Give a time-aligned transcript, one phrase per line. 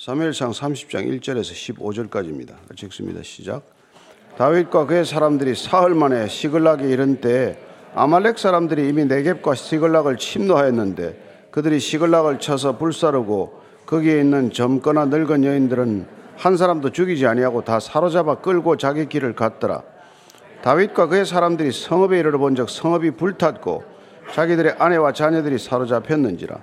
[0.00, 2.54] 사무엘상 30장 1절에서 15절까지입니다.
[2.66, 3.22] 같이 읽습니다.
[3.22, 3.62] 시작.
[4.38, 7.58] 다윗과 그의 사람들이 사흘 만에 시글락에 이른 때
[7.94, 16.06] 아말렉 사람들이 이미 네겝과 시글락을 침노하였는데 그들이 시글락을 쳐서 불사르고 거기에 있는 젊거나 늙은 여인들은
[16.34, 19.82] 한 사람도 죽이지 아니하고 다 사로잡아 끌고 자기 길을 갔더라.
[20.62, 23.84] 다윗과 그의 사람들이 성읍에 이르러 본적 성읍이 불탔고
[24.32, 26.56] 자기들의 아내와 자녀들이 사로잡혔는지라.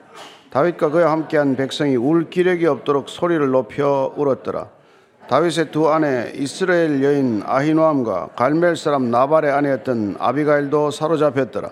[0.51, 4.69] 다윗과 그와 함께한 백성이 울 기력이 없도록 소리를 높여 울었더라.
[5.27, 11.71] 다윗의 두 아내 이스라엘 여인 아히노암과 갈멜 사람 나발의 아내였던 아비가일도 사로잡혔더라.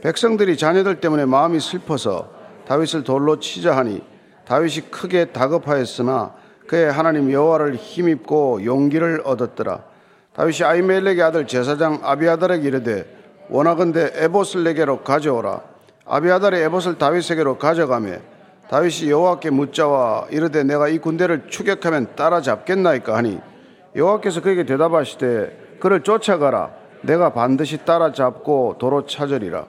[0.00, 2.30] 백성들이 자녀들 때문에 마음이 슬퍼서
[2.66, 4.02] 다윗을 돌로 치자 하니
[4.46, 6.34] 다윗이 크게 다급하였으나
[6.66, 9.82] 그의 하나님 여호와를 힘입고 용기를 얻었더라.
[10.34, 13.04] 다윗이 아이멜렉의 아들 제사장 아비아달에게 이르되
[13.50, 15.69] 원하건대 에봇을 내게로 가져오라.
[16.12, 18.16] 아비아달의 에봇을 다윗에게로 가져가며
[18.68, 23.38] 다윗이 여호와께 묻자와 이르되 내가 이 군대를 추격하면 따라잡겠나이까 하니
[23.94, 26.70] 여호와께서 그에게 대답하시되 그를 쫓아가라.
[27.02, 29.66] 내가 반드시 따라잡고 도로 찾으리라.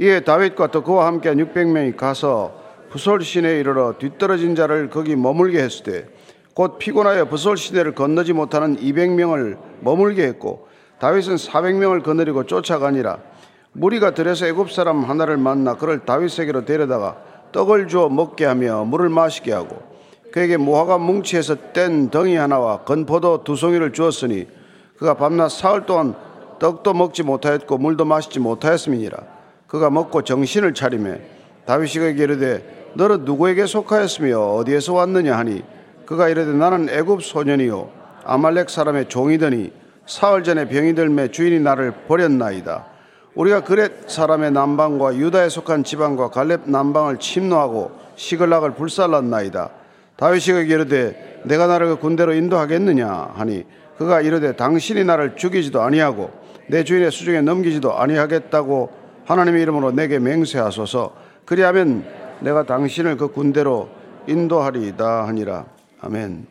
[0.00, 6.78] 이에 다윗과 또 그와 함께한 600명이 가서 부솔 시내에 이르러 뒤떨어진 자를 거기 머물게 때곧
[6.78, 13.18] 피곤하여 부솔 시내를 건너지 못하는 200명을 머물게 했고 다윗은 400명을 거느리고 쫓아가니라
[13.76, 17.16] 무리가 들에서 애굽 사람 하나를 만나 그를 다윗에게로 데려다가
[17.52, 19.82] 떡을 주어 먹게 하며 물을 마시게 하고
[20.32, 24.46] 그에게 무화과 뭉치에서 뗀 덩이 하나와 건포도 두 송이를 주었으니
[24.96, 26.14] 그가 밤낮 사흘 동안
[26.58, 29.18] 떡도 먹지 못하였고 물도 마시지 못하였음이니라.
[29.66, 31.20] 그가 먹고 정신을 차리매
[31.66, 35.62] 다윗이 그에게 이르되 너는 누구에게 속하였으며 어디에서 왔느냐 하니?
[36.06, 37.90] 그가 이르되 나는 애굽 소년이요.
[38.24, 39.70] 아말렉 사람의 종이더니
[40.06, 42.95] 사흘 전에 병이 들매 주인이 나를 버렸나이다
[43.36, 49.70] 우리가 그렛 사람의 남방과 유다에 속한 지방과 갈렙 남방을 침노하고 시글락을 불살랐나이다.
[50.16, 53.64] 다윗이 이르되 내가 나를 그 군대로 인도하겠느냐 하니
[53.98, 56.30] 그가 이르되 당신이 나를 죽이지도 아니하고
[56.68, 58.90] 내 주인의 수중에 넘기지도 아니하겠다고
[59.26, 61.14] 하나님의 이름으로 내게 맹세하소서
[61.44, 62.06] 그리하면
[62.40, 63.90] 내가 당신을 그 군대로
[64.26, 65.66] 인도하리이다 하니라
[66.00, 66.46] 아멘.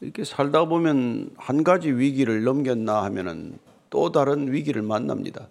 [0.00, 3.58] 이렇게 살다 보면 한 가지 위기를 넘겼나 하면은
[3.90, 5.48] 또 다른 위기를 만납니다.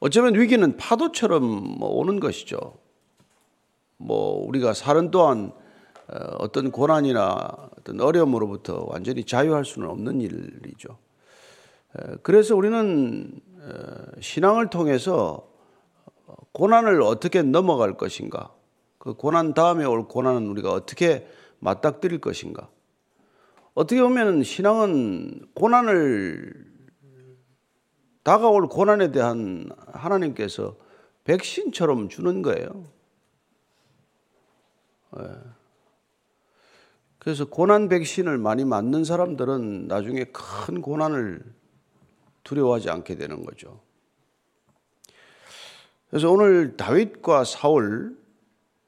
[0.00, 1.42] 어쩌면 위기는 파도처럼
[1.78, 2.78] 뭐 오는 것이죠.
[3.96, 5.52] 뭐 우리가 사는 동안
[6.08, 10.98] 어, 어떤 고난이나 어떤 어려움으로부터 완전히 자유할 수는 없는 일이죠.
[12.22, 15.48] 그래서 우리는 어, 신앙을 통해서
[16.52, 18.52] 고난을 어떻게 넘어갈 것인가,
[18.98, 21.26] 그 고난 다음에 올 고난은 우리가 어떻게
[21.60, 22.68] 맞닥뜨릴 것인가.
[23.74, 26.68] 어떻게 보면 신앙은 고난을
[28.28, 30.76] 다가올 고난에 대한 하나님께서
[31.24, 32.84] 백신처럼 주는 거예요.
[35.18, 35.22] 예.
[37.18, 41.42] 그래서 고난 백신을 많이 맞는 사람들은 나중에 큰 고난을
[42.44, 43.80] 두려워하지 않게 되는 거죠.
[46.10, 48.14] 그래서 오늘 다윗과 사울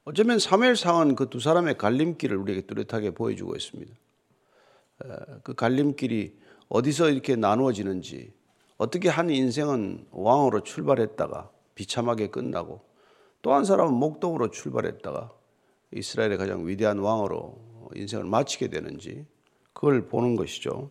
[0.05, 3.95] 어쩌면 사무엘상은 그 두 사람의 갈림길을 우리에게 뚜렷하게 보여주고 있습니다.
[5.07, 5.09] 예,
[5.43, 8.39] 그 갈림길이 어디서 이렇게 나누어지는지
[8.81, 12.81] 어떻게 한 인생은 왕으로 출발했다가 비참하게 끝나고
[13.43, 15.31] 또 한 사람은 목동으로 출발했다가
[15.93, 19.27] 이스라엘의 가장 위대한 왕으로 인생을 마치게 되는지
[19.75, 20.91] 그걸 보는 것이죠.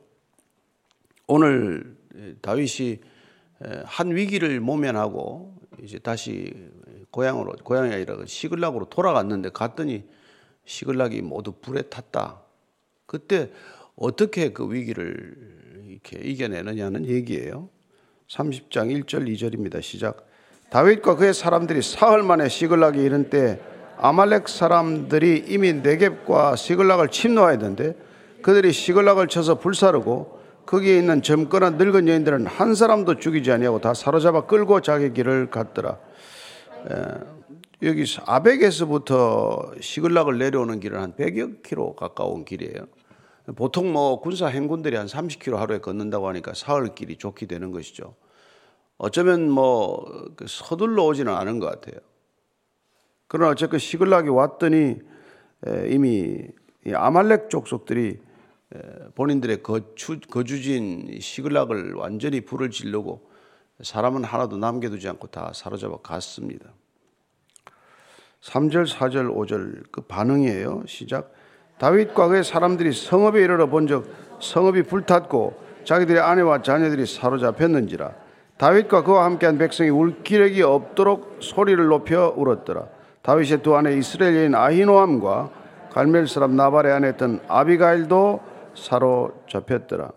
[1.25, 1.97] 오늘
[2.41, 2.99] 다윗이
[3.85, 6.53] 한 위기를 모면하고 이제 다시
[7.09, 10.07] 고향으로 고향이 아니라 그 시글락으로 돌아갔는데 갔더니
[10.63, 12.44] 시글락이 모두 불에 탔다.
[13.07, 13.51] 그때
[13.95, 17.69] 어떻게 그 위기를 이렇게 이겨내느냐는 얘기예요.
[18.29, 19.81] 30장 1절 2절입니다.
[19.81, 20.28] 시작.
[20.69, 23.59] 다윗과 그의 사람들이 사흘 만에 시글락에 이른 때
[23.97, 27.95] 아말렉 사람들이 이미 네겝과 시글락을 침노하였는데
[28.44, 34.46] 그들이 시글락을 쳐서 불사르고 거기에 있는 젊거나 늙은 여인들은 한 사람도 죽이지 아니하고 다 사로잡아
[34.46, 35.97] 끌고 자기 길을 갔더라.
[36.91, 37.03] 에,
[37.81, 42.85] 여기 아벡에서부터 시글락을 내려오는 길은 한 100여 킬로 가까운 길이에요.
[43.55, 48.16] 보통 뭐 군사 행군들이 한 30km 하루에 걷는다고 하니까 사흘 길이 좋게 되는 것이죠.
[48.97, 52.01] 어쩌면 뭐그 서둘러 오지는 않은 것 같아요.
[53.28, 54.97] 그러나 어쨌든 시글락이 왔더니
[55.90, 56.47] 이미
[56.93, 58.19] 아말렉 족속들이
[59.16, 63.29] 본인들의 거주, 거주지인 시글락을 완전히 불을 지르고
[63.81, 66.73] 사람은 하나도 남겨두지 않고 다 사로잡아 갔습니다.
[68.41, 70.84] 3절, 4절, 5절 그 반응이에요.
[70.87, 71.34] 시작.
[71.79, 74.05] 다윗과 그의 사람들이 성읍에 이르러 본적
[74.40, 78.11] 성읍이 불탔고 자기들의 아내와 자녀들이 사로잡혔는지라
[78.58, 82.87] 다윗과 그와 함께한 백성이 울 기력이 없도록 소리를 높여 울었더라
[83.22, 85.59] 다윗의 두 아내 이스라엘 인 아히노함과
[85.91, 88.40] 갈멜 사람 나발의 아내였던 아비가일도
[88.76, 90.11] 사로잡혔더라.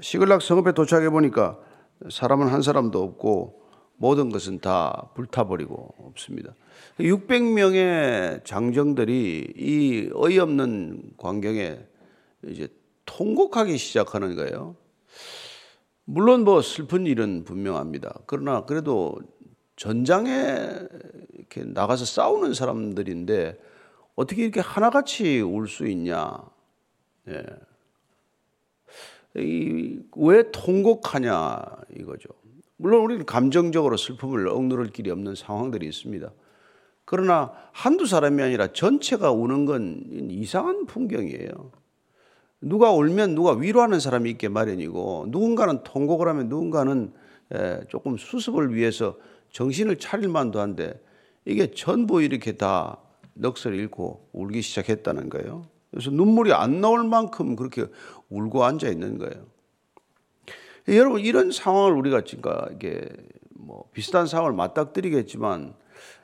[0.00, 1.56] 시글락 성읍에 도착해 보니까
[2.10, 3.61] 사람은 한 사람도 없고
[4.02, 6.56] 모든 것은 다 불타버리고 없습니다.
[6.98, 11.78] 600명의 장정들이 이 어이없는 광경에
[12.48, 12.66] 이제
[13.06, 14.74] 통곡하기 시작하는 거예요.
[16.04, 18.22] 물론 뭐 슬픈 일은 분명합니다.
[18.26, 19.20] 그러나 그래도
[19.76, 20.80] 전장에
[21.34, 23.56] 이렇게 나가서 싸우는 사람들인데
[24.16, 26.38] 어떻게 이렇게 하나같이 울 수 있냐?
[27.28, 27.44] 예.
[30.16, 31.62] 왜 통곡하냐
[31.96, 32.41] 이거죠.
[32.82, 36.32] 물론 우리는 감정적으로 슬픔을 억누를 길이 없는 상황들이 있습니다.
[37.04, 41.70] 그러나 한두 사람이 아니라 전체가 우는 건 이상한 풍경이에요.
[42.60, 47.12] 누가 울면 누가 위로하는 사람이 있게 마련이고 누군가는 통곡을 하면 누군가는
[47.86, 49.16] 조금 수습을 위해서
[49.52, 51.00] 정신을 차릴 만도 한데
[51.44, 52.98] 이게 전부 이렇게 다
[53.34, 55.66] 넋을 잃고 울기 시작했다는 거예요.
[55.92, 57.86] 그래서 눈물이 안 나올 만큼 그렇게
[58.28, 59.51] 울고 앉아 있는 거예요.
[60.88, 63.08] 여러분 이런 상황을 우리가 지금 이게
[63.50, 65.74] 뭐 비슷한 상황을 맞닥뜨리겠지만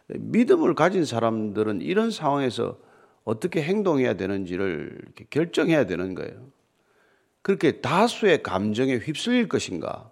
[0.08, 2.78] 믿음을 가진 사람들은 이런 상황에서
[3.25, 5.00] 어떻게 행동해야 되는지를
[5.31, 6.49] 결정해야 되는 거예요.
[7.43, 10.10] 그렇게 다수의 감정에 휩쓸릴 것인가?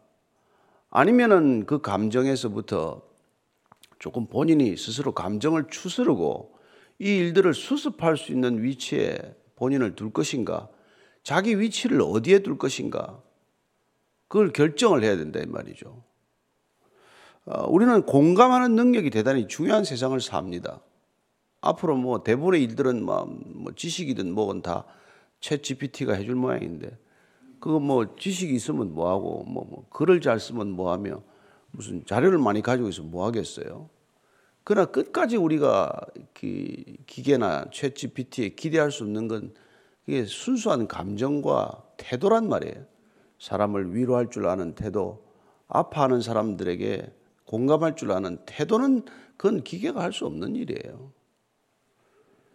[0.91, 3.03] 아니면은 그 감정에서부터
[3.99, 6.55] 조금 본인이 스스로 감정을 추스르고
[6.99, 9.19] 이 일들을 수습할 수 있는 위치에
[9.57, 10.69] 본인을 둘 것인가?
[11.23, 13.21] 자기 위치를 어디에 둘 것인가?
[14.29, 16.03] 그걸 결정을 해야 된다 이 말이죠.
[17.47, 20.81] 어, 우리는 공감하는 능력이 대단히 중요한 세상을 삽니다.
[21.61, 26.99] 앞으로 뭐 대부분의 일들은 뭐, 뭐 지식이든 뭐건 다챗 GPT가 해줄 모양인데
[27.61, 31.23] 그거 뭐 지식이 있으면 뭐하고 뭐, 뭐 글을 잘 쓰면 뭐하며
[31.71, 33.89] 무슨 자료를 많이 가지고 있으면 뭐하겠어요.
[34.65, 35.93] 그러나 끝까지 우리가
[36.35, 39.55] 기, 기계나 챗 GPT에 기대할 수 없는 건
[40.07, 42.85] 이게 순수한 감정과 태도란 말이에요.
[43.39, 45.25] 사람을 위로할 줄 아는 태도,
[45.69, 47.13] 아파하는 사람들에게
[47.45, 49.05] 공감할 줄 아는 태도는
[49.37, 51.13] 그건 기계가 할 수 없는 일이에요.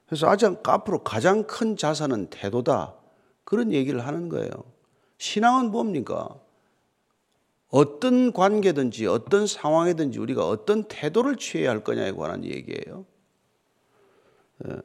[0.06, 2.96] 그래서 아장 앞으로 가장 큰 자산은 태도다.
[3.44, 4.52] 그런 얘기를 하는 거예요.
[5.18, 6.38] 신앙은 뭡니까?
[7.70, 13.06] 어떤 관계든지 어떤 상황이든지 우리가 어떤 태도를 취해야 할 거냐에 관한 얘기예요.
[14.68, 14.82] 예.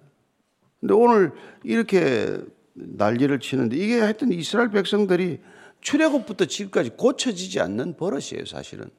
[0.78, 1.32] 근데 오늘
[1.64, 2.38] 이렇게
[2.74, 5.40] 난리를 치는데 이게 하여튼 이스라엘 백성들이
[5.86, 8.90] 출애굽부터 지금까지 고쳐지지 않는 버릇이에요, 사실은.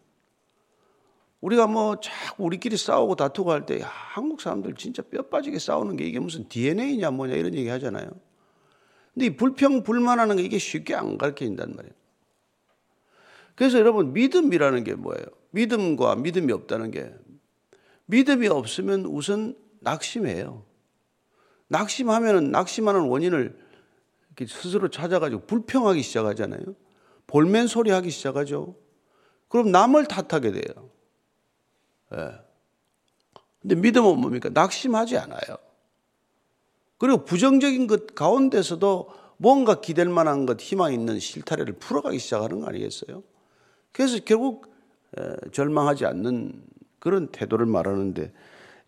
[1.42, 6.06] 우리가 뭐 자꾸 우리끼리 싸우고 다투고 할 때 한국 사람들 진짜 뼈 빠지게 싸우는 게
[6.06, 8.10] 이게 무슨 DNA냐 뭐냐 이런 얘기 하잖아요.
[9.14, 11.94] 근데 이 불평 불만하는 게 이게 쉽게 안 가르쳐진단 말이에요.
[13.56, 15.26] 그래서 여러분 믿음이라는 게 뭐예요?
[15.52, 17.14] 믿음과 믿음이 없다는 게
[18.06, 20.64] 믿음이 없으면 우선 낙심해요.
[21.68, 23.67] 낙심하면은 낙심하는 원인을
[24.46, 26.62] 스스로 찾아가지고 불평하기 시작하잖아요.
[27.26, 28.76] 볼멘 소리 하기 시작하죠.
[29.48, 30.90] 그럼 남을 탓하게 돼요.
[32.14, 32.32] 예.
[33.62, 34.50] 근데 믿음은 뭡니까?
[34.54, 35.58] 낙심하지 않아요.
[36.98, 43.24] 그리고 부정적인 것 가운데서도 뭔가 기댈 만한 것, 희망 있는 실타래를 풀어가기 시작하는 거 아니겠어요?
[43.92, 44.72] 그래서 결국
[45.52, 46.64] 절망하지 않는
[47.00, 48.34] 그런 태도를 말하는데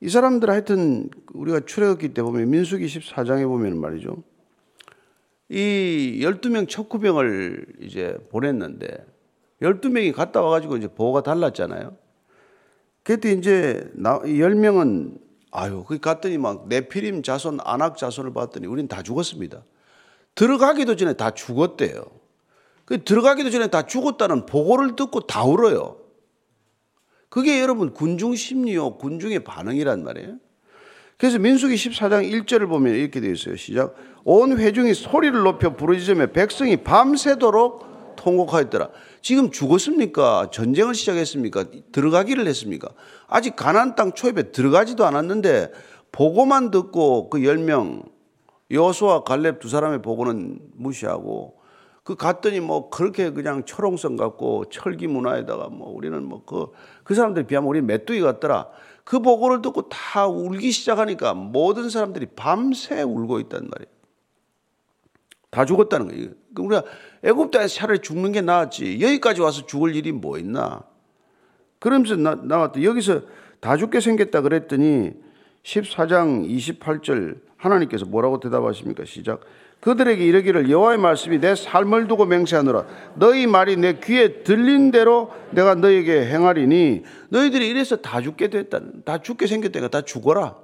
[0.01, 4.23] 이 사람들 하여튼 우리가 출애굽기 때 보면 민수기 14장에 보면 말이죠.
[5.49, 9.05] 이 12명 척후병을 이제 보냈는데
[9.61, 11.97] 12명이 갔다 와가지고 이제 보호가 달랐잖아요.
[13.03, 15.19] 그때 이제 10명은
[15.51, 19.63] 아유, 거기 갔더니 막 네피림 자손, 안악 자손을 봤더니 우린 다 죽었습니다.
[20.35, 22.05] 들어가기도 전에 다 죽었대요.
[22.85, 25.97] 그 들어가기도 전에 다 죽었다는 보고를 듣고 다 울어요.
[27.29, 30.37] 그게 여러분 군중 심리요, 군중의 반응이란 말이에요.
[31.19, 33.57] 그래서 민수기 14장 1절을 보면 이렇게 되어 있어요.
[33.57, 33.93] 시작.
[34.23, 38.89] 온 회중이 소리를 높여 부르짖으며 백성이 밤새도록 통곡하였더라.
[39.21, 40.49] 지금 죽었습니까?
[40.49, 41.65] 전쟁을 시작했습니까?
[41.91, 42.87] 들어가기를 했습니까?
[43.27, 45.73] 아직 가나안 땅 초입에 들어가지도 않았는데
[46.13, 48.05] 보고만 듣고 그 10명
[48.71, 51.59] 여호수아 갈렙 두 사람의 보고는 무시하고
[52.03, 57.67] 그 갔더니 뭐 그렇게 그냥 철옹성 같고 철기 문화에다가 뭐 우리는 뭐 그그 사람들 비하면
[57.67, 58.67] 우리 메뚜기 같더라.
[59.09, 63.91] 그 보고를 듣고 다 울기 시작하니까 모든 사람들이 밤새 울고 있단 말이에요.
[65.49, 66.29] 다 죽었다는 거예요.
[66.55, 66.83] 우리가
[67.23, 69.01] 애굽에서 차라리 죽는 게 나았지.
[69.01, 70.83] 여기까지 와서 죽을 일이 뭐 있나?
[71.79, 72.83] 그러면서 나, 나왔다.
[72.83, 73.21] 여기서
[73.59, 75.13] 다 죽게 생겼다 그랬더니
[75.63, 79.05] 14장 28절 하나님께서 뭐라고 대답하십니까?
[79.05, 79.41] 시작.
[79.81, 82.85] 그들에게 이르기를 여호와의 말씀이 내 삶을 두고 맹세하노라.
[83.15, 88.79] 너희 말이 내 귀에 들린 대로 내가 너에게 행하리니 너희들이 이래서 다 죽게 됐다.
[89.05, 90.57] 다 죽게 생겼다가 다 죽어라.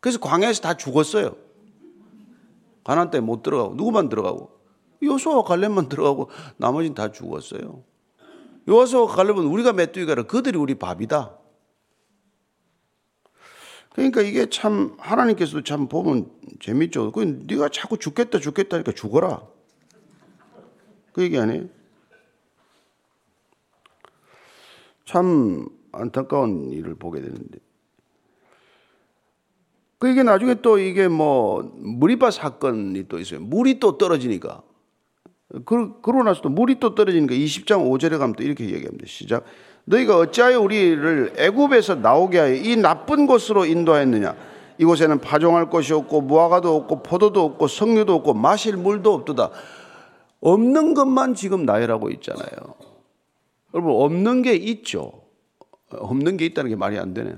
[0.00, 1.34] 그래서 광야에서 다 죽었어요.
[2.84, 4.50] 가난 때문에 못 들어가고 누구만 들어가고
[5.02, 7.82] 요수와 갈렙만 들어가고 나머지는 다 죽었어요.
[8.68, 11.36] 요수와 갈렙은 우리가 메뚜기가 그들이 우리 밥이다.
[13.96, 17.12] 그러니까 이게 참 하나님께서도 참 보면 재밌죠.
[17.12, 19.42] 그 네가 자꾸 죽겠다 죽겠다 니까 죽어라.
[21.14, 21.64] 그 얘기 아니에요?
[25.06, 27.58] 참 안타까운 일을 보게 되는데.
[29.98, 33.40] 그 이게 나중에 또 이게 뭐 무리바 사건이 또 있어요.
[33.40, 34.62] 물이 또 떨어지니까.
[35.64, 39.06] 그, 그러고 나서 또 물이 또 떨어지니까 20장 5절에 가면 또 이렇게 얘기합니다.
[39.06, 39.44] 시작.
[39.86, 44.34] 너희가 어찌하여 우리를 애굽에서 나오게 하여 이 나쁜 곳으로 인도하였느냐?
[44.78, 49.50] 이곳에는 파종할 것이 없고 무화과도 없고 포도도 없고 석류도 없고 마실 물도 없도다.
[50.40, 52.74] 없는 것만 지금 나열하고 있잖아요.
[53.74, 55.12] 여러분 없는 게 있죠.
[55.90, 57.34] 없는 게 있다는 게 말이 안 되네.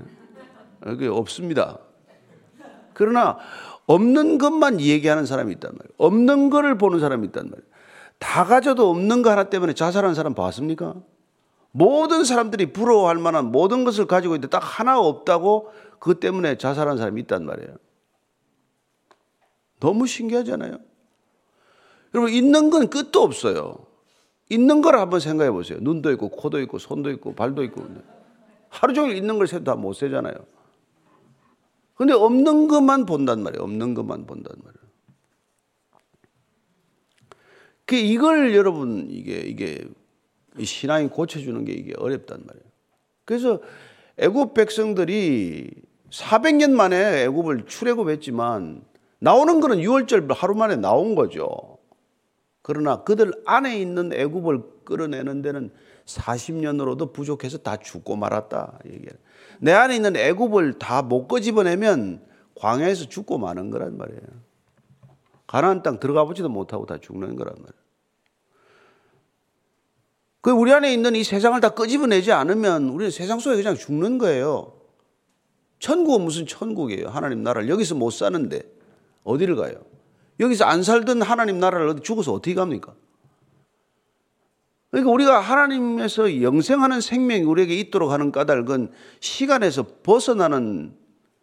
[0.81, 1.77] 그게 없습니다.
[2.93, 3.37] 그러나
[3.85, 5.93] 없는 것만 얘기하는 사람이 있단 말이에요.
[5.97, 7.69] 없는 거를 보는 사람이 있단 말이에요.
[8.17, 10.95] 다 가져도 없는 거 하나 때문에 자살하는 사람 봤습니까?
[11.71, 17.21] 모든 사람들이 부러워할 만한 모든 것을 가지고 있는데 딱 하나 없다고 그 때문에 자살한 사람이
[17.21, 17.75] 있단 말이에요.
[19.79, 20.77] 너무 신기하잖아요.
[22.13, 23.85] 여러분, 있는 건 끝도 없어요.
[24.49, 25.77] 있는 걸 한번 생각해 보세요.
[25.81, 27.85] 눈도 있고, 코도 있고, 손도 있고, 발도 있고.
[28.69, 30.33] 하루 종일 있는 걸 세도 다 못 세잖아요.
[31.95, 33.61] 근데 없는 것만 본단 말이에요.
[33.63, 34.79] 없는 것만 본단 말이에요.
[37.85, 39.83] 그 이걸 여러분 이게 이게
[40.65, 42.65] 신앙이 고쳐주는 게 이게 어렵단 말이에요.
[43.25, 43.61] 그래서
[44.17, 45.69] 애굽 백성들이
[46.09, 48.83] 400년 만에 애굽을 출애굽했지만
[49.19, 51.77] 나오는 거는 6월절 하루 만에 나온 거죠.
[52.61, 55.71] 그러나 그들 안에 있는 애굽을 끌어내는 데는
[56.05, 58.79] 40년으로도 부족해서 다 죽고 말았다.
[59.59, 62.25] 내 안에 있는 애굽을 다 못 끄집어내면
[62.55, 64.21] 광야에서 죽고 마는 거란 말이에요.
[65.47, 67.78] 가나안 땅 들어가 보지도 못하고 다 죽는 거란 말이에요.
[70.41, 74.73] 그 우리 안에 있는 이 세상을 다 끄집어내지 않으면 우리는 세상 속에 그냥 죽는 거예요.
[75.79, 77.09] 천국은 무슨 천국이에요?
[77.09, 78.61] 하나님 나라를 여기서 못 사는데
[79.23, 79.73] 어디를 가요?
[80.39, 82.93] 여기서 안 살던 하나님 나라를 어디 죽어서 어떻게 갑니까?
[84.91, 90.95] 그러니까 우리가 하나님에서 영생하는 생명이 우리에게 있도록 하는 까닭은 시간에서 벗어나는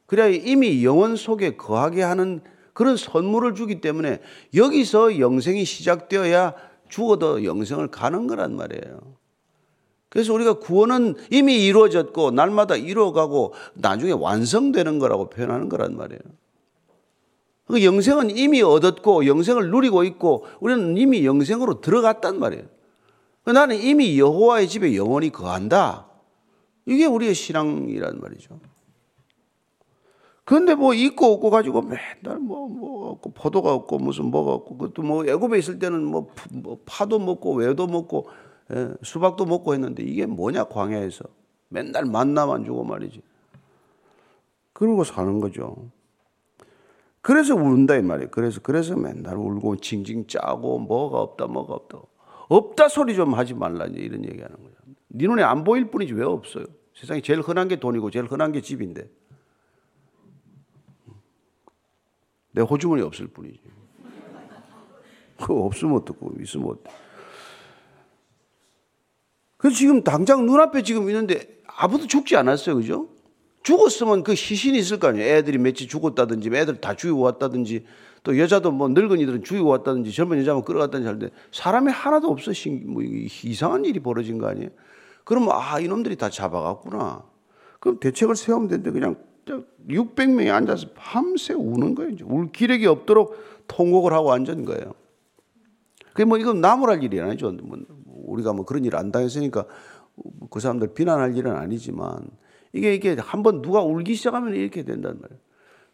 [0.06, 2.40] 그래야 이미 영원 속에 거하게 하는
[2.72, 4.20] 그런 선물을 주기 때문에
[4.54, 6.54] 여기서 영생이 시작되어야
[6.88, 9.16] 죽어도 영생을 가는 거란 말이에요.
[10.08, 16.20] 그래서 우리가 구원은 이미 이루어졌고 날마다 이루어가고 나중에 완성되는 거라고 표현하는 거란 말이에요.
[17.66, 22.64] 그 영생은 이미 얻었고 영생을 누리고 있고 우리는 이미 영생으로 들어갔단 말이에요.
[23.44, 26.06] 나는 이미 여호와의 집에 영원히 거한다.
[26.86, 28.58] 이게 우리의 신앙이란 말이죠.
[30.46, 35.02] 그런데 뭐 있고 없고 가지고 맨날 뭐, 뭐 없고 포도가 없고 무슨 뭐가 없고 그것도
[35.02, 38.28] 뭐 애굽에 있을 때는 뭐, 뭐 파도 먹고 외도 먹고
[38.72, 41.24] 예, 수박도 먹고 했는데 이게 뭐냐 광야에서
[41.68, 43.22] 맨날 만나만 주고 말이지.
[44.72, 45.90] 그러고 사는 거죠.
[47.22, 48.30] 그래서 운다 이 말이에요.
[48.30, 51.98] 그래서 그래서 맨날 울고 징징 짜고 뭐가 없다 뭐가 없다.
[52.48, 54.76] 없다 소리 좀 하지 말라 이런 얘기하는 거죠.
[55.08, 56.66] 네 눈에 안 보일 뿐이지 왜 없어요?
[56.94, 59.10] 세상에 제일 흔한 게 돈이고 제일 흔한 게 집인데.
[62.56, 63.60] 내 호주머니 없을 뿐이지.
[65.38, 66.84] 그거 없으면 어떡고, 있으면 어떡
[69.58, 72.76] 그래서 지금 당장 눈앞에 지금 있는데 아무도 죽지 않았어요.
[72.76, 73.08] 그죠?
[73.62, 75.36] 죽었으면 그 시신이 있을 거 아니에요.
[75.36, 77.84] 애들이 며칠 죽었다든지, 애들 다 죽이고 왔다든지,
[78.22, 82.52] 또 여자도 뭐 늙은이들은 죽이고 왔다든지, 젊은 여자만 끌어갔다든지 하는데 사람이 하나도 없어.
[82.86, 84.70] 뭐 이상한 일이 벌어진 거 아니에요?
[85.24, 87.22] 그러면 아, 이놈들이 다 잡아갔구나.
[87.80, 92.16] 그럼 대책을 세우면 되는데 그냥 600명이 앉아서 밤새 우는 거예요.
[92.24, 93.36] 울 기력이 없도록
[93.68, 94.94] 통곡을 하고 앉은 거예요.
[96.08, 97.52] 그게 뭐 이건 나무랄 일이 아니죠.
[97.52, 99.66] 뭐 우리가 뭐 그런 일을 안 당했으니까
[100.50, 102.28] 그 사람들 비난할 일은 아니지만
[102.72, 105.40] 이게 이게 한번 누가 울기 시작하면 이렇게 된단 말이에요.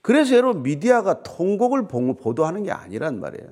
[0.01, 3.51] 그래서 여러분 미디어가 통곡을 보도하는 게 아니란 말이에요.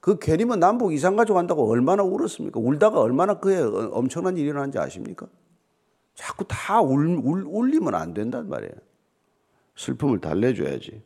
[0.00, 2.58] 그 괜히 뭐 남북 이상 가져간다고 얼마나 울었습니까?
[2.58, 3.60] 울다가 얼마나 그에
[3.92, 5.26] 엄청난 일이 일어난지 아십니까?
[6.14, 8.72] 자꾸 다 울, 울, 울리면 안 된단 말이에요.
[9.76, 11.02] 슬픔을 달래줘야지.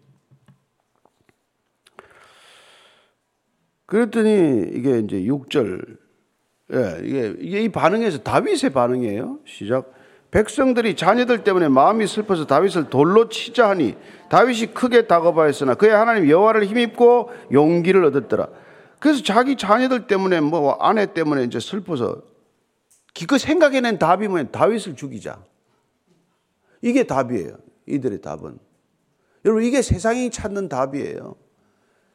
[3.87, 5.97] 그랬더니 이게 이제 6절,
[6.73, 9.39] 예, 이게, 이게 이 반응에서 다윗의 반응이에요.
[9.47, 9.93] 시작.
[10.33, 13.97] 백성들이 자녀들 때문에 마음이 슬퍼서 다윗을 돌로 치자 하니
[14.29, 18.49] 다윗이 크게 다가바했으나 그의 하나님 여호와를 힘입고 용기를 얻었더라.
[18.99, 22.23] 그래서 자기 자녀들 때문에 뭐 아내 때문에 이제 슬퍼서
[23.17, 24.51] 기껏 생각해낸 답이 뭐냐?
[24.51, 25.43] 다윗을 죽이자.
[26.83, 27.57] 이게 답이에요.
[27.87, 28.59] 이들의 답은.
[29.47, 31.35] 여러분 이게 세상이 찾는 답이에요.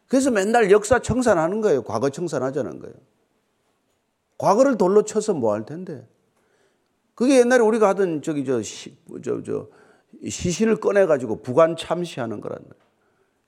[0.08, 1.82] 그래서 맨날 역사 청산하는 거예요.
[1.82, 2.94] 과거 청산하자는 거예요.
[4.38, 6.08] 과거를 돌로 쳐서 뭐 할 텐데.
[7.16, 9.70] 그게 옛날에 우리가 하던 저기 저, 시, 저, 저
[10.30, 12.86] 시신을 꺼내가지고 부관 참시하는 거란 말이에요.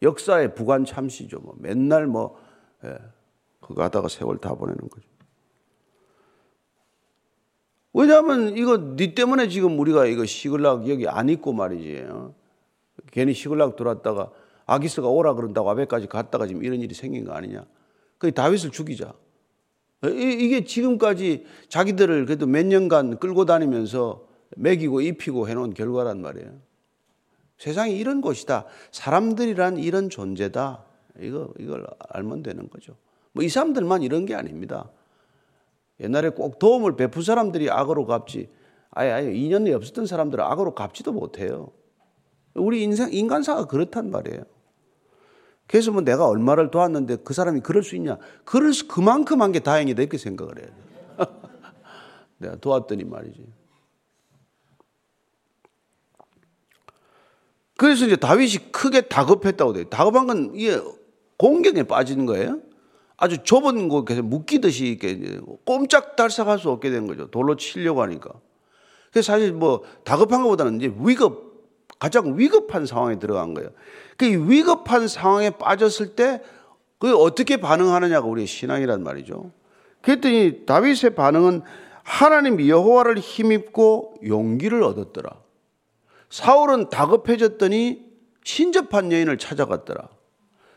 [0.02, 1.40] 역사의 부관 참시죠.
[1.40, 2.36] 뭐 맨날 뭐,
[2.84, 2.98] 예,
[3.60, 5.13] 그거 하다가 세월 다 보내는 거죠.
[7.94, 12.06] 왜냐하면 이거 니 때문에 지금 우리가 이거 시글락 여기 안 있고 말이지.
[12.10, 12.34] 어?
[13.12, 14.32] 괜히 시글락 들어왔다가
[14.66, 17.66] 아기스가 오라 그런다고 아베까지 갔다가 지금 이런 일이 생긴 거 아니냐.
[18.18, 19.14] 그 다윗을 죽이자.
[20.06, 26.52] 이 게 지금까지 자기들을 그래도 몇 년간 끌고 다니면서 먹이고 입히고 해놓은 결과란 말이에요.
[27.58, 28.66] 세상이 이런 곳이다.
[28.92, 30.84] 사람들이란 이런 존재다.
[31.22, 32.96] 이거, 이걸 알면 되는 거죠.
[33.34, 34.90] 뭐 이 사람들만 이런 게 아닙니다.
[36.00, 38.50] 옛날에 꼭 도움을 베푼 사람들이 악으로 갚지.
[38.92, 41.72] 아예 아예 인연이 없었던 사람들은 악으로 갚지도 못해요.
[42.56, 44.44] 우리 인생, 인간사가 그렇단 말이에요.
[45.68, 48.18] 그래서 뭐 내가 얼마를 도왔는데 그 사람이 그럴 수 있냐?
[48.46, 50.74] 그럴 수 그만큼 한 게 다행이다 이렇게 생각을 해야 돼.
[52.38, 53.48] 내가 도왔더니 말이지.
[57.78, 59.84] 그래서 이제 다윗이 크게 다급했다고 돼요.
[59.90, 60.80] 다급한 건 이게
[61.38, 62.60] 공격에 빠지는 거예요.
[63.18, 67.28] 아주 좁은 곳에서 묶이듯이 이렇게 꼼짝달싹할 수 없게 된 거죠.
[67.28, 68.32] 돌로 치려고 하니까.
[69.12, 71.54] 그래서 사실 뭐 다급한 것보다는 이제 위급,
[72.00, 73.70] 가장 위급한 상황에 들어간 거예요.
[74.18, 79.52] 그 위급한 상황에 빠졌을 때그 어떻게 반응하느냐가 우리의 신앙이란 말이죠.
[80.02, 81.62] 그랬더니 다윗의 반응은
[82.04, 85.30] 하나님 여호와를 힘입고 용기를 얻었더라.
[86.30, 88.04] 사울은 다급해졌더니
[88.44, 90.10] 신접한 여인을 찾아갔더라.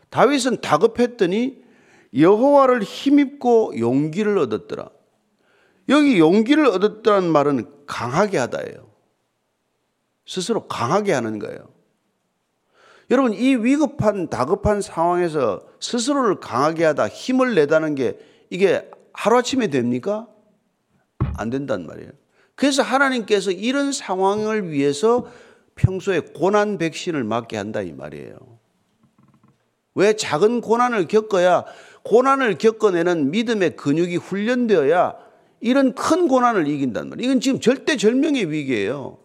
[0.09, 1.66] 다윗은 다급했더니
[2.15, 4.89] 여호와를 힘입고 용기를 얻었더라.
[5.89, 8.87] 여기 용기를 얻었다는 말은 강하게 하다예요.
[10.25, 11.69] 스스로 강하게 하는 거예요.
[13.09, 20.27] 여러분, 이 위급한, 다급한 상황에서 스스로를 강하게 하다, 힘을 내다는 게 이게 하루아침에 됩니까?
[21.37, 22.11] 안 된단 말이에요.
[22.55, 25.27] 그래서 하나님께서 이런 상황을 위해서
[25.75, 28.35] 평소에 고난 백신을 맞게 한다 이 말이에요.
[29.95, 31.65] 왜 작은 고난을 겪어야
[32.07, 35.15] 고난을 겪어내는 믿음의 근육이 훈련되어야
[35.59, 37.25] 이런 큰 고난을 이긴단 말이에요.
[37.25, 39.17] 이건 지금 절대절명의 위기예요.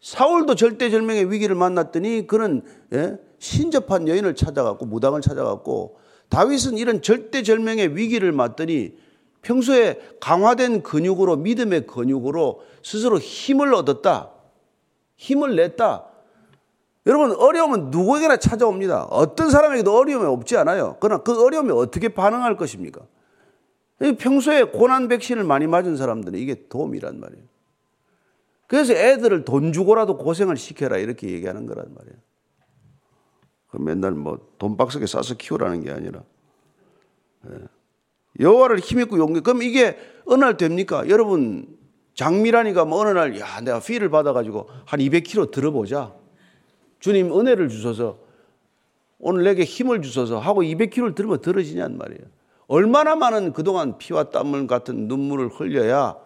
[0.00, 2.62] 사울도 절대절명의 위기를 만났더니 그는
[2.94, 3.18] 예?
[3.38, 5.98] 신접한 여인을 찾아갔고 무당을 찾아갔고
[6.30, 8.94] 다윗은 이런 절대절명의 위기를 맞더니
[9.42, 14.30] 평소에 강화된 근육으로 믿음의 근육으로 스스로 힘을 얻었다.
[15.16, 16.06] 힘을 냈다.
[17.08, 19.04] 여러분 어려움은 누구에게나 찾아옵니다.
[19.04, 20.98] 어떤 사람에게도 어려움이 없지 않아요.
[21.00, 23.00] 그러나 그 어려움에 어떻게 반응할 것입니까?
[24.18, 27.44] 평소에 고난 백신을 많이 맞은 사람들은 이게 도움이란 말이에요.
[28.66, 32.16] 그래서 애들을 돈 주고라도 고생을 시켜라 이렇게 얘기하는 거란 말이에요.
[33.70, 36.22] 그 맨날 뭐 돈 박스에 싸서 키우라는 게 아니라
[37.50, 37.54] 예.
[38.40, 39.40] 여호와를 힘입고 용기.
[39.40, 41.08] 그럼 이게 어느 날 됩니까?
[41.08, 41.78] 여러분
[42.14, 46.17] 장미라니까 뭐 어느 날 야 내가 피를 받아가지고 한 200kg 들어보자.
[47.00, 48.18] 주님 은혜를 주셔서
[49.18, 52.20] 오늘 내게 힘을 주셔서 하고 200kg를 들으면 들어지냔 말이에요.
[52.66, 56.16] 얼마나 많은 그동안 피와 땀을 같은 눈물을 흘려야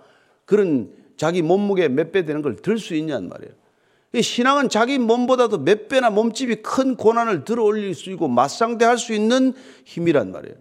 [0.45, 3.53] 그런 자기 몸무게 몇 배 되는 걸 들 수 있냔 말이에요.
[4.21, 9.55] 신앙은 자기 몸보다도 몇 배나 몸집이 큰 고난을 들어 올릴 수 있고 맞상대할 수 있는
[9.87, 10.57] 힘이란 말이에요.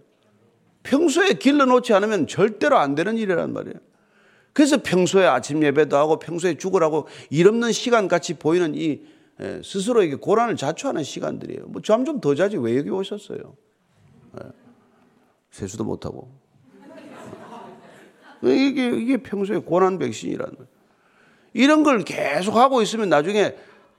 [0.84, 3.76] 평소에 길러놓지 않으면 절대로 안 되는 일이란 말이에요.
[4.54, 9.00] 그래서 평소에 아침 예배도 하고 평소에 죽으라고 일 없는 시간 같이 보이는 이
[9.38, 11.66] 스스로에게 고난을 자초하는 시간들이에요.
[11.66, 13.56] 뭐 잠 좀 더 자지 왜 여기 오셨어요?
[15.50, 16.30] 세수도 못하고.
[18.42, 20.68] 이게, 이게 평소에 고난 백신이라는 거예요.
[21.52, 23.54] 이런 걸 계속 하고 있으면 나중에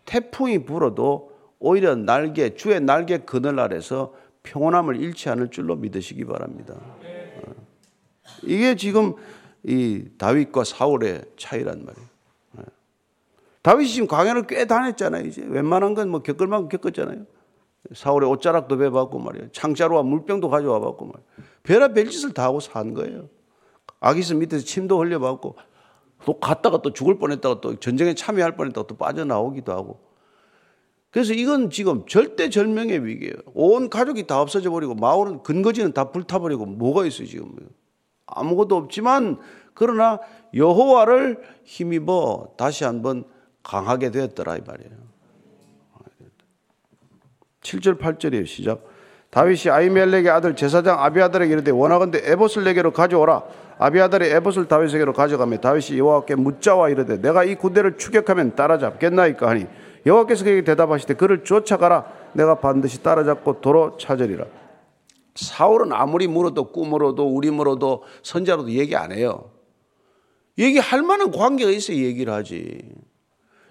[0.06, 6.76] 태풍이 불어도 오히려 날개, 주의 날개 그늘 아래서 평온함을 잃지 않을 줄로 믿으시기 바랍니다.
[6.78, 7.54] 어.
[8.42, 9.14] 이게 지금
[9.64, 12.08] 이 다윗과 사울의 차이란 말이에요.
[13.64, 13.70] 어.
[13.72, 15.26] 다윗이 지금 강연을 꽤 다녔잖아요.
[15.26, 17.26] 이제 웬만한 건 뭐 겪을 만큼 겪었잖아요.
[17.94, 19.52] 사울의 옷자락도 베봤고 말이에요.
[19.52, 21.28] 창자루와 물병도 가져와 봤고 말이에요.
[21.64, 23.30] 별아 별짓을 다 하고 산 거예요.
[24.00, 25.56] 아기스 밑에서 침도 흘려봤고
[26.26, 30.00] 또 갔다가 또 죽을 뻔했다가 또 전쟁에 참여할 뻔했다가 또 빠져나오기도 하고.
[31.12, 33.36] 그래서 이건 지금 절대 절명의 위기예요.
[33.54, 37.56] 온 가족이 다 없어져 버리고 마을은 근거지는 다 불타버리고 뭐가 있어요 지금.
[38.26, 39.38] 아무것도 없지만
[39.74, 40.20] 그러나
[40.56, 43.26] 여호와를 힘입어 다시 한번
[43.64, 44.92] 강하게 되었더라 이 말이에요.
[47.62, 48.84] 7절 8절이에요 시작.
[49.30, 53.44] 다윗이 아이멜렉의 아들 제사장 아비아들에게 이르되 원하건대 에봇을 내게로 가져오라.
[53.80, 59.66] 아비아들이 에봇을 다윗에게로 가져가며 다윗이 여호와께 묻자와 이르되 내가 이 군대를 추격하면 따라잡겠나이까 하니
[60.06, 64.46] 여호와께서 그에게 대답하시되 그를 쫓아가라 내가 반드시 따라잡고 도로 찾으리라.
[65.36, 69.50] 사울은 아무리 물어도 꿈으로도 우림으로도 선자로도 얘기 안 해요.
[70.60, 72.78] 얘기할 만한 관계가 있어야 얘기를 하지.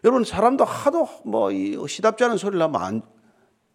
[0.04, 1.50] 여러분 사람도 하도 뭐
[1.86, 3.02] 시답지 않은 소리를 하면 안,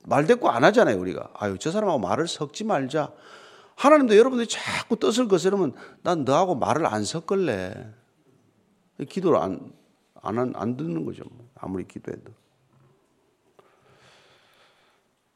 [0.05, 1.31] 말대꾸 안 하잖아요 우리가.
[1.35, 3.13] 아유 저 사람하고 말을 섞지 말자.
[3.75, 7.93] 하나님도 여러분들이 자꾸 뜻을 거스르면 난 너하고 말을 안 섞을래.
[9.07, 9.71] 기도를 안,
[10.21, 11.23] 안, 안 듣는 거죠.
[11.29, 11.47] 뭐.
[11.55, 12.31] 아무리 기도해도.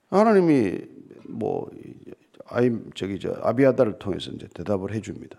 [0.10, 0.80] 하나님이
[1.30, 1.69] 뭐
[2.47, 5.38] 아이 저기 저 아비아다를 통해서 이제 대답을 해 줍니다.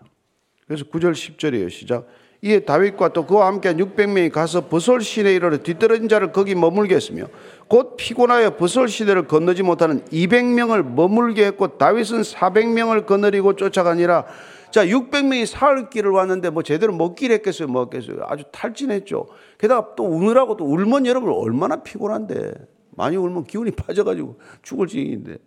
[0.65, 1.69] 그래서 9절 10절이에요.
[1.69, 2.07] 시작.
[2.45, 7.27] 이에 다윗과 또 그와 함께 600명이 가서 버솔 시내에 이르러 뒤떨어진 자를 거기 머물게 했으며
[7.69, 14.25] 곧 피곤하여 버솔 시내를 건너지 못하는 200명을 머물게 했고 다윗은 400명을 거느리고 쫓아가니라.
[14.71, 18.23] 자 600명이 사흘 길을 왔는데 뭐 제대로 먹길 했겠어요 먹겠어요.
[18.23, 19.25] 아주 탈진했죠.
[19.57, 22.51] 게다가 또 우느라고 또 울면 여러분 얼마나 피곤한데.
[22.95, 25.37] 많이 울면 기운이 빠져가지고 죽을 지경인데.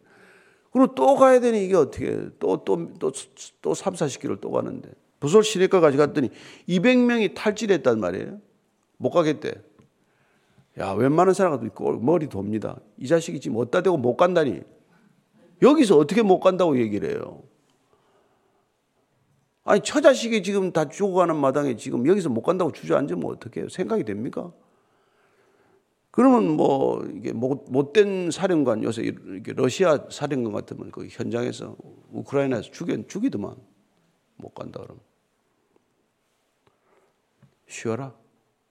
[0.73, 3.13] 그리고 또 가야 되니 이게 어떻게 또 또 또
[3.61, 4.89] 또 3, 40km 또 가는데
[5.21, 6.31] 부솔 시내가까지 갔더니
[6.69, 8.41] 200명이 탈진했단 말이에요.
[8.99, 9.55] 못 가겠대.
[10.79, 11.71] 야, 웬만한 사람은
[12.03, 12.81] 머리 돕니다.
[12.99, 14.61] 이 자식이 지금 어디다 대고 못 간다니.
[15.63, 17.43] 여기서 어떻게 못 간다고 얘기를 해요.
[19.65, 23.69] 아니, 처자식이 지금 다 죽어가는 마당에 지금 여기서 못 간다고 주저앉으면 어떻게 해요?
[23.69, 24.53] 생각이 됩니까?
[26.11, 29.13] 그러면 뭐, 이게 못 된 사령관, 요새
[29.55, 31.77] 러시아 사령관 같으면 그 현장에서
[32.13, 33.57] 우크라이나에서 죽여, 죽이더만.
[34.37, 35.01] 못 간다 그러면.
[37.69, 38.15] 쉬어라.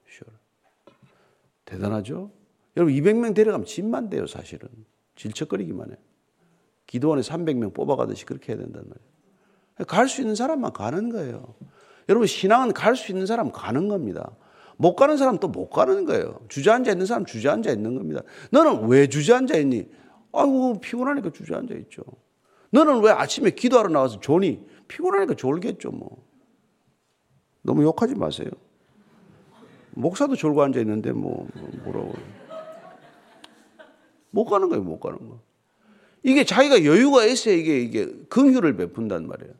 [0.08, 0.32] 쉬어라.
[1.64, 2.30] 대단하죠?
[2.76, 4.68] 여러분 200명 데려가면 집만 돼요 사실은.
[5.16, 5.96] 질척거리기만 해.
[6.86, 9.86] 기도원에 300명 뽑아가듯이 그렇게 해야 된단 말이에요.
[9.86, 11.54] 갈 수 있는 사람만 가는 거예요.
[12.08, 14.36] 여러분 신앙은 갈 수 있는 사람 가는 겁니다.
[14.76, 16.40] 못 가는 사람 또 못 가는 거예요.
[16.48, 18.22] 주저앉아 있는 사람 주저앉아 있는 겁니다.
[18.50, 19.88] 너는 왜 주저앉아 있니?
[20.32, 22.02] 아이고 피곤하니까 주저앉아 있죠.
[22.70, 26.24] 너는 왜 아침에 기도하러 나와서 존이 피곤하니까 졸겠죠 뭐.
[27.62, 28.48] 너무 욕하지 마세요.
[29.90, 32.14] 목사도 졸고 앉아 있는데 뭐, 뭐 뭐라고.
[34.30, 35.40] 못 가는 거예요, 못 가는 거.
[36.22, 39.52] 이게 자기가 여유가 있어야 이게 이게 긍휼을 베푼단 말이에요.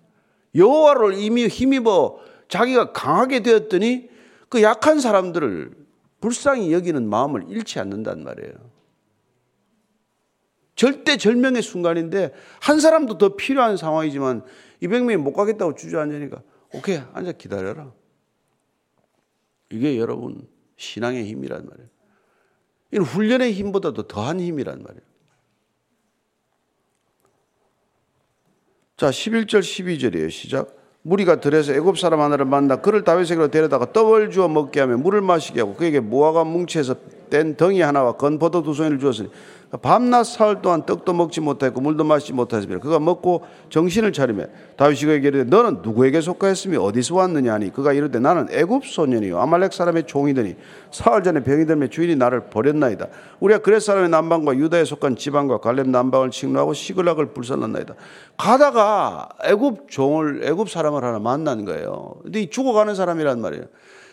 [0.54, 4.08] 여호와를 이미 힘입어 자기가 강하게 되었더니
[4.48, 5.72] 그 약한 사람들을
[6.20, 8.52] 불쌍히 여기는 마음을 잃지 않는단 말이에요.
[10.74, 14.42] 절대 절명의 순간인데 한 사람도 더 필요한 상황이지만
[14.82, 16.42] 200명이 못 가겠다고 주저앉으니까
[16.74, 17.92] 오케이 앉아 기다려라.
[19.70, 21.88] 이게 여러분 신앙의 힘이란 말이에요.
[22.92, 25.02] 이는 훈련의 힘보다도 더한 힘이란 말이에요.
[28.96, 30.30] 자, 11절 12절이에요.
[30.30, 30.74] 시작.
[31.02, 35.60] 무리가 들에서 애굽 사람 하나를 만나 그를 다윗에게로 데려다가 떡을 주어 먹게 하며 물을 마시게
[35.60, 36.96] 하고 그에게 무화과 뭉치에서
[37.30, 39.30] 뗀 덩이 하나와 건포도 두 송이를 주었으니
[39.82, 44.44] 밤낮 사흘 동안 떡도 먹지 못하고 물도 마시지 못하였으며 그가 먹고 정신을 차리며
[44.76, 49.72] 다윗이 그에게 이르되 너는 누구에게 속하였으며 어디서 왔느냐 하니 그가 이르되 나는 애굽 소년이요 아말렉
[49.72, 50.56] 사람의 종이더니
[50.92, 53.08] 사흘 전에 병이 들며 주인이 나를 버렸나이다.
[53.40, 57.94] 우리가 그렛 사람의 남방과 유다에 속한 지방과 갈렙 남방을 칭노하고 시글락을 불살랐나이다.
[58.36, 62.14] 가다가 애굽 종을 애굽 사람을 하나 만난 거예요.
[62.22, 63.64] 근데 죽어가는 사람이란 말이에요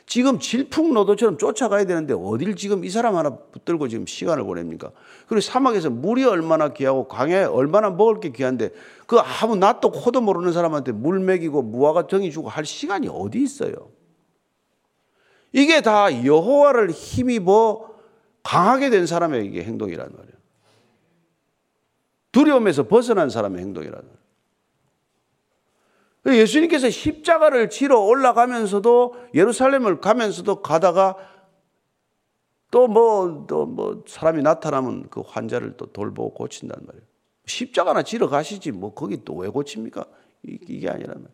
[0.05, 4.91] 지금 질풍노도처럼 쫓아가야 되는데 어딜 지금 이 사람 하나 붙들고 지금 시간을 보냅니까?
[5.27, 8.71] 그리고 사막에서 물이 얼마나 귀하고 강에 얼마나 먹을 게 귀한데
[9.07, 13.73] 그 아무 낯도 코도 모르는 사람한테 물 먹이고 무화과 정이 주고 할 시간이 어디 있어요?
[15.53, 17.89] 이게 다 여호와를 힘입어
[18.43, 20.33] 강하게 된 사람의 행동이란 말이에요.
[22.31, 24.12] 두려움에서 벗어난 사람의 말이에요.
[26.25, 31.17] 예수님께서 십자가를 지러 올라가면서도 예루살렘을 가면서도 가다가
[32.71, 37.05] 또 뭐, 또 뭐 사람이 나타나면 그 환자를 또 돌보고 고친단 말이에요.
[37.45, 40.05] 십자가나 지러 가시지 뭐 거기 또 왜 고칩니까?
[40.43, 41.29] 이게 말이에요.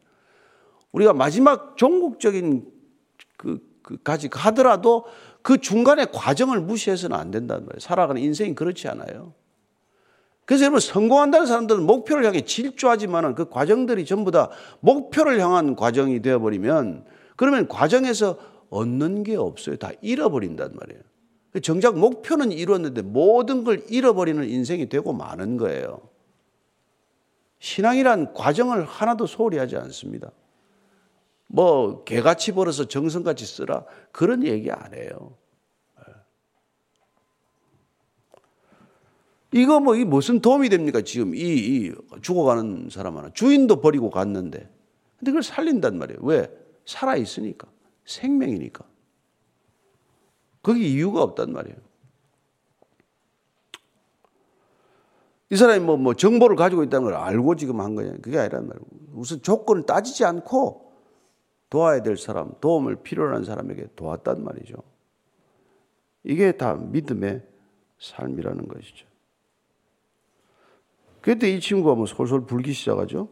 [0.91, 2.67] 우리가 마지막 종국적인
[3.37, 5.05] 그, 그까지 가더라도
[5.41, 7.79] 그 중간의 과정을 무시해서는 안 된단 말이에요.
[7.79, 9.33] 살아가는 인생이 그렇지 않아요.
[10.49, 17.05] 그래서 여러분 성공한다는 사람들은 목표를 향해 질주하지만 그 과정들이 전부 다 목표를 향한 과정이 되어버리면
[17.35, 18.39] 그러면 과정에서
[18.71, 19.75] 얻는 게 없어요.
[19.75, 21.03] 다 잃어버린단 말이에요.
[21.61, 26.09] 정작 목표는 이루었는데 모든 걸 잃어버리는 인생이 되고 마는 거예요.
[27.59, 30.31] 신앙이란 과정을 하나도 소홀히 하지 않습니다.
[31.45, 35.37] 뭐 개같이 벌어서 정성같이 쓰라 그런 얘기 안 해요.
[39.51, 41.01] 이거 뭐, 이 무슨 도움이 됩니까?
[41.01, 43.29] 지금 이, 이 죽어가는 사람 하나.
[43.33, 44.69] 주인도 버리고 갔는데.
[45.17, 46.19] 근데 그걸 살린단 말이에요.
[46.21, 46.49] 왜?
[46.85, 47.67] 살아있으니까.
[48.05, 48.85] 생명이니까.
[50.61, 51.77] 거기 이유가 없단 말이에요.
[55.51, 58.13] 이 사람이 뭐, 뭐 정보를 가지고 있다는 걸 알고 지금 한 거냐.
[58.21, 58.85] 그게 아니란 말이에요.
[59.13, 60.91] 우선 조건을 따지지 않고
[61.71, 64.75] 도와야 될 사람, 도움을 필요로 하는 사람에게 도왔단 말이죠.
[66.23, 67.41] 이게 다 믿음의
[67.99, 69.08] 삶이라는 것이죠.
[71.21, 73.29] 그때 이 친구가 뭐 솔솔 불기 시작하죠.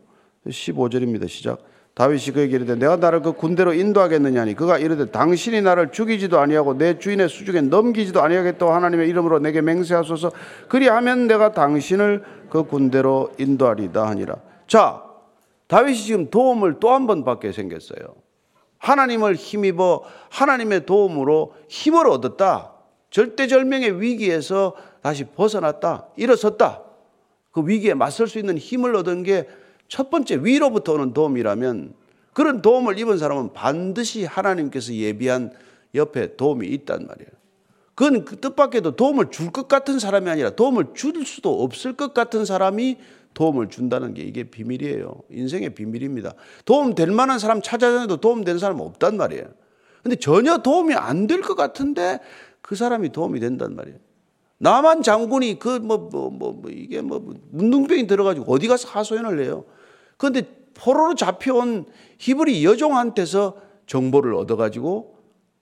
[0.48, 1.28] 15절입니다.
[1.28, 1.60] 시작.
[1.94, 7.00] 다윗이 그에게 이르되 내가 나를 그 군대로 인도하겠느냐니 그가 이르되 당신이 나를 죽이지도 아니하고 내
[7.00, 10.32] 주인의 수중에 넘기지도 아니하겠다고 하나님의 이름으로 내게 맹세하소서
[10.70, 14.36] 그리하면 내가 당신을 그 군대로 인도하리다 하니라.
[14.68, 15.04] 자,
[15.68, 18.00] 다윗이 지금 도움을 또 한 번 받게 생겼어요.
[18.78, 22.74] 하나님을 힘입어 하나님의 도움으로 힘을 얻었다.
[23.10, 26.10] 절대절명의 위기에서 다시 벗어났다.
[26.16, 26.84] 일어섰다.
[27.62, 29.48] 그 위기에 맞설 수 있는 힘을 얻은 게
[29.88, 31.94] 첫 번째 위로부터 오는 도움이라면
[32.34, 35.52] 그런 도움을 입은 사람은 반드시 하나님께서 예비한
[35.96, 37.30] 옆에 도움이 있단 말이에요.
[37.96, 42.46] 그건 그 뜻밖에도 도움을 줄 것 같은 사람이 아니라 도움을 줄 수도 없을 것 같은
[42.46, 42.98] 사람이
[43.34, 45.24] 도움을 준다는 게 이게 비밀이에요.
[45.32, 46.34] 인생의 비밀입니다.
[46.66, 49.46] 도움 될 만한 사람 찾아다녀도 도움 되는 사람 없단 말이에요.
[50.04, 52.20] 근데 전혀 도움이 안 될 것 같은데
[52.62, 53.98] 그 사람이 도움이 된단 말이에요.
[54.60, 59.66] 나만 장군이 그뭐뭐 뭐 뭐 이게 뭐 문둥병이 들어가지고 어디 가서 하소연을 해요.
[60.18, 60.44] 그런데
[60.74, 61.86] 포로로 잡혀온
[62.20, 65.16] 히브리 여종한테서 정보를 얻어가지고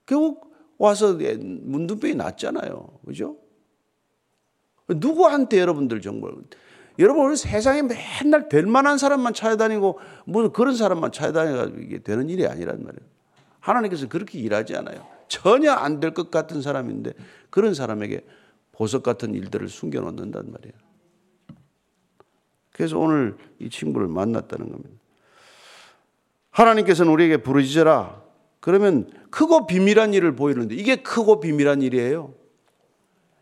[0.06, 2.88] 결국 와서 문둥병이 났잖아요.
[3.04, 3.36] 그죠?
[4.88, 6.36] 누구한테 여러분들 정보를.
[6.98, 12.46] 여러분, 우리 세상에 맨날 될 만한 사람만 찾아다니고 무슨 그런 사람만 찾아다니고 이게 되는 일이
[12.46, 13.06] 아니란 말이에요.
[13.60, 15.06] 하나님께서 그렇게 일하지 않아요.
[15.28, 17.12] 전혀 안 될 것 같은 사람인데
[17.50, 18.24] 그런 사람에게
[18.76, 20.74] 보석 같은 일들을 숨겨놓는단 말이에요.
[22.72, 24.94] 그래서 오늘 이 친구를 만났다는 겁니다.
[26.50, 28.22] 하나님께서는 우리에게 부르짖어라.
[28.60, 32.34] 그러면 크고 비밀한 일을 보이는데 이게 크고 비밀한 일이에요.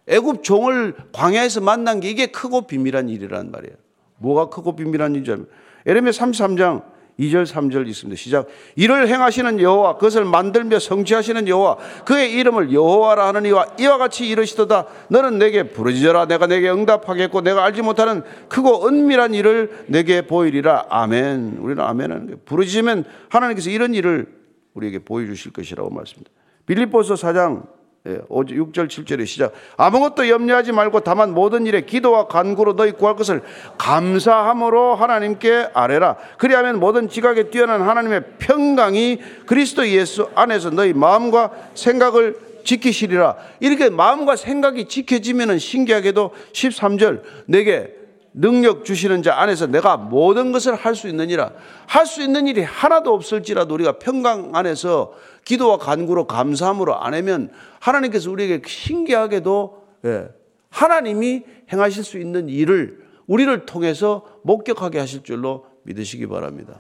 [0.07, 3.75] 애굽 종을 광야에서 만난 게 이게 크고 비밀한 일이란 말이에요.
[4.19, 5.45] 뭐가 크고 비밀한 일이냐
[5.87, 6.85] 에레미야 33장
[7.19, 8.17] 2절 3절 있습니다.
[8.17, 8.49] 시작.
[8.75, 14.87] 이를 행하시는 여호와 그것을 만들며 성취하시는 여호와 그의 이름을 여호와라 하는 이와 이와 같이 이르시도다
[15.09, 21.59] 너는 내게 부르짖어라 내가 내게 응답하겠고 내가 알지 못하는 크고 은밀한 일을 내게 보이리라 아멘.
[21.61, 24.27] 우리는 게 부르짖으면 하나님께서 이런 일을
[24.75, 26.31] 우리에게 보여 주실 것이라고 말씀입니다.
[26.67, 27.63] 빌립보서 4장
[28.05, 29.53] 6절 예, 7절의 시작.
[29.79, 33.43] 아무것도 염려하지 말고 다만 모든 일에 기도와 간구로 너희 구할 것을
[33.79, 36.17] 감사함으로 하나님께 아뢰라.
[36.37, 43.37] 그리하면 모든 지각에 뛰어난 하나님의 평강이 그리스도 예수 안에서 너희 마음과 생각을 지키시리라.
[43.61, 48.04] 이렇게 마음과 생각이 지켜지면 신기하게도 13절 내게
[48.35, 51.53] 능력 주시는 자 안에서 내가 모든 것을 할 수 있느니라
[51.87, 55.13] 할 수 있는 일이 하나도 없을지라도 우리가 평강 안에서
[55.45, 60.29] 기도와 간구로 감사함으로 안 하면 하나님께서 우리에게 신기하게도 예,
[60.71, 66.75] 하나님이 행하실 수 있는 일을 우리를 통해서 목격하게 하실 줄로 믿으시기 바랍니다.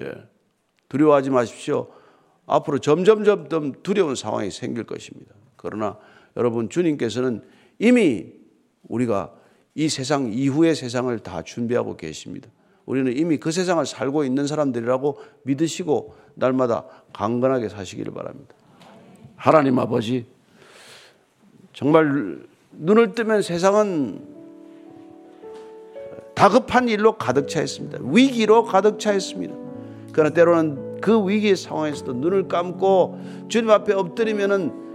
[0.00, 0.12] 예.
[0.88, 1.88] 두려워하지 마십시오.
[2.46, 5.34] 앞으로 점점점 두려운 상황이 생길 것입니다.
[5.56, 5.98] 그러나
[6.36, 7.42] 여러분 주님께서는
[7.80, 8.26] 이미
[8.84, 9.32] 우리가
[9.76, 12.48] 이 세상 이후의 세상을 다 준비하고 계십니다.
[12.86, 18.54] 우리는 이미 그 세상을 살고 있는 사람들이라고 믿으시고 날마다 강건하게 사시기를 바랍니다.
[19.36, 20.24] 하나님 아버지,
[21.74, 22.38] 정말
[22.72, 24.34] 눈을 뜨면 세상은
[26.34, 27.98] 다급한 일로 가득 차 있습니다.
[28.02, 29.54] 위기로 가득 차 있습니다.
[30.12, 34.85] 그러나 때로는 그 위기의 상황에서도 눈을 감고 주님 앞에 엎드리면은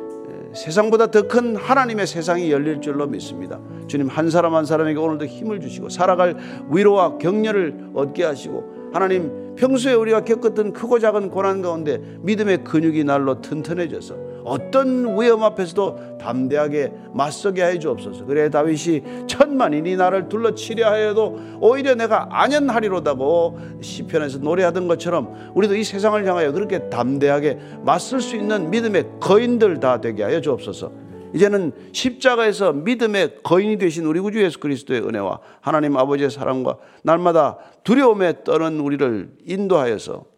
[0.54, 3.60] 세상보다 더 큰 하나님의 세상이 열릴 줄로 믿습니다.
[3.88, 6.36] 주님 한 사람 한 사람에게 오늘도 힘을 주시고 살아갈
[6.70, 13.42] 위로와 격려를 얻게 하시고 하나님 평소에 우리가 겪었던 크고 작은 고난 가운데 믿음의 근육이 날로
[13.42, 18.26] 튼튼해져서 어떤 위험 앞에서도 담대하게 맞서게 해 주옵소서.
[18.26, 26.26] 그래 다윗이 천만인이 나를 둘러치려 하여도 오히려 내가 안연하리로다고 시편에서 노래하던 것처럼 우리도 이 세상을
[26.26, 30.92] 향하여 그렇게 담대하게 맞설 수 있는 믿음의 거인들 다 되게 하여 주옵소서.
[31.34, 38.44] 이제는 십자가에서 믿음의 거인이 되신 우리 구주 예수 그리스도의 은혜와 하나님 아버지의 사랑과 날마다 두려움에
[38.44, 40.31] 떠는 우리를 인도하여서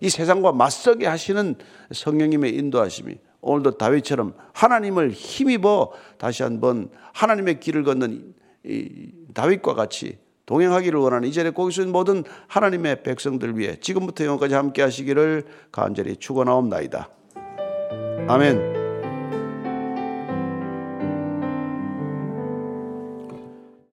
[0.00, 1.54] 이 세상과 맞서게 하시는
[1.92, 8.34] 성령님의 인도하심이 오늘도 다윗처럼 하나님을 힘입어 다시 한번 하나님의 길을 걷는
[9.34, 14.82] 다윗과 같이 동행하기를 원하는 이 자리에 거기서 있는 모든 하나님의 백성들 위해 지금부터 영원까지 함께
[14.82, 17.08] 하시기를 간절히 축원하옵나이다.
[18.26, 18.79] 아멘.